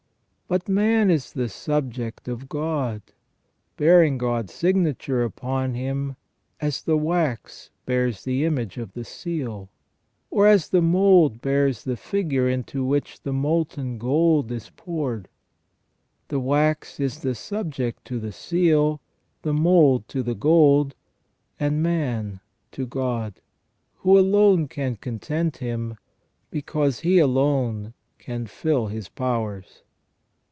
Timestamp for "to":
18.03-18.19, 20.09-20.21, 22.73-22.85